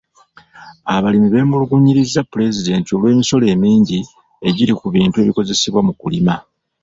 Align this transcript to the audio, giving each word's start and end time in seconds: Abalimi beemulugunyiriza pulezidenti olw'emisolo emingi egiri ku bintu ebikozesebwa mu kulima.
Abalimi 0.95 1.27
beemulugunyiriza 1.33 2.19
pulezidenti 2.31 2.89
olw'emisolo 2.91 3.45
emingi 3.55 3.99
egiri 4.47 4.73
ku 4.79 4.87
bintu 4.95 5.15
ebikozesebwa 5.19 5.81
mu 5.87 5.93
kulima. 6.01 6.35